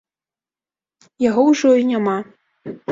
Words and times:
Яго 1.29 1.41
ўжо 1.51 1.69
і 1.83 1.91
няма! 1.95 2.17